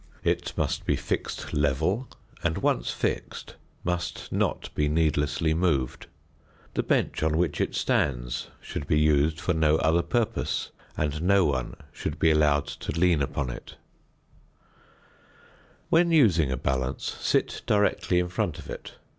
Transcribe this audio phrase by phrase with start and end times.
[0.23, 2.07] It must be fixed level,
[2.43, 6.07] and, once fixed, must not be needlessly moved.
[6.73, 11.45] The bench on which it stands should be used for no other purpose, and no
[11.45, 13.75] one should be allowed to lean upon it.
[14.63, 14.69] [Illustration:
[15.81, 15.89] FIG.
[15.89, 18.93] 25.] When using a balance sit directly in front of it.